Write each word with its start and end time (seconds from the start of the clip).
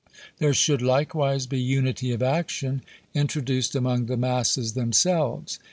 There 0.39 0.55
should, 0.55 0.81
likewise, 0.81 1.45
be 1.45 1.59
unity 1.61 2.11
of 2.11 2.23
action 2.23 2.81
introduced 3.13 3.75
among 3.75 4.07
the 4.07 4.17
masses 4.17 4.73
themselves. 4.73 5.59